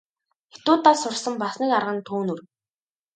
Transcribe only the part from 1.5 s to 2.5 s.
нэг арга нь төөнүүр.